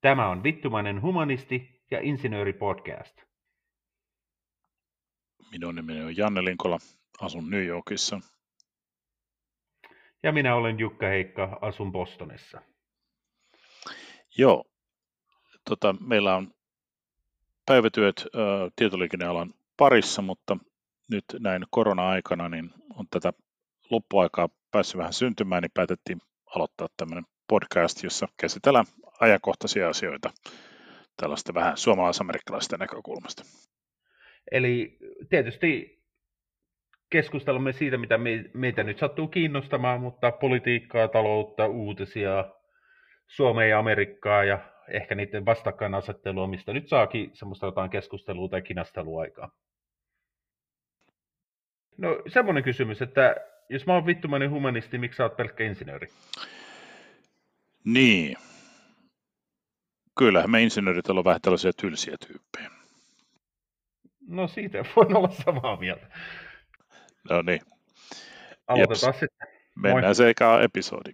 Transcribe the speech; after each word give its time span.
Tämä 0.00 0.28
on 0.28 0.42
Vittumainen 0.42 1.02
humanisti 1.02 1.82
ja 1.90 2.00
insinööri 2.00 2.52
podcast. 2.52 3.22
Minun 5.52 5.74
nimeni 5.74 6.00
on 6.04 6.16
Janne 6.16 6.44
Linkola, 6.44 6.78
asun 7.20 7.50
New 7.50 7.64
Yorkissa. 7.66 8.20
Ja 10.22 10.32
minä 10.32 10.54
olen 10.54 10.78
Jukka 10.78 11.06
Heikka, 11.06 11.58
asun 11.60 11.92
Bostonissa. 11.92 12.62
Joo, 14.38 14.64
tota, 15.68 15.94
meillä 16.00 16.36
on 16.36 16.54
päivätyöt 17.66 18.20
ä, 18.20 18.38
tietoliikennealan 18.76 19.54
parissa, 19.76 20.22
mutta 20.22 20.56
nyt 21.10 21.24
näin 21.38 21.62
korona-aikana 21.70 22.48
niin 22.48 22.70
on 22.94 23.06
tätä 23.10 23.32
loppuaikaa 23.90 24.48
päässyt 24.70 24.98
vähän 24.98 25.12
syntymään, 25.12 25.62
niin 25.62 25.70
päätettiin 25.74 26.18
aloittaa 26.56 26.88
tämmöinen 26.96 27.24
podcast, 27.48 28.02
jossa 28.02 28.28
käsitellään 28.40 28.86
ajankohtaisia 29.20 29.88
asioita 29.88 30.30
tällaista 31.16 31.54
vähän 31.54 31.76
suomalais-amerikkalaisten 31.76 32.78
näkökulmasta. 32.78 33.42
Eli 34.52 34.98
tietysti 35.28 36.00
keskustelemme 37.10 37.72
siitä, 37.72 37.98
mitä 37.98 38.18
meitä 38.54 38.82
nyt 38.82 38.98
sattuu 38.98 39.28
kiinnostamaan, 39.28 40.00
mutta 40.00 40.32
politiikkaa, 40.32 41.08
taloutta, 41.08 41.66
uutisia, 41.66 42.44
Suomea 43.26 43.66
ja 43.66 43.78
Amerikkaa 43.78 44.44
ja 44.44 44.58
ehkä 44.88 45.14
niiden 45.14 45.46
vastakkainasettelua, 45.46 46.46
mistä 46.46 46.72
nyt 46.72 46.88
saakin 46.88 47.30
semmoista 47.34 47.66
jotain 47.66 47.90
keskustelua 47.90 48.48
tai 48.48 48.62
kinastelua 48.62 49.20
aikaa. 49.20 49.50
No 51.98 52.22
semmoinen 52.28 52.64
kysymys, 52.64 53.02
että 53.02 53.36
jos 53.68 53.86
mä 53.86 53.94
oon 53.94 54.06
vittumainen 54.06 54.50
humanisti, 54.50 54.98
miksi 54.98 55.16
sä 55.16 55.22
oot 55.22 55.36
pelkkä 55.36 55.64
insinööri? 55.64 56.08
Niin. 57.84 58.36
Kyllähän 60.20 60.50
me 60.50 60.62
insinöörit 60.62 61.10
ollaan 61.10 61.24
vähän 61.24 61.40
tällaisia 61.40 61.72
tylsiä 61.72 62.16
tyyppejä. 62.26 62.70
No 64.28 64.48
siitä 64.48 64.84
voin 64.96 65.16
olla 65.16 65.30
samaa 65.44 65.76
mieltä. 65.76 66.06
No 67.30 67.42
niin. 67.42 67.60
Aloitetaan 68.66 69.14
Jeps. 69.14 69.20
sitten. 69.20 69.48
Mennään 69.74 70.14
se 70.14 70.28
eka 70.28 70.60
episodi. 70.60 71.10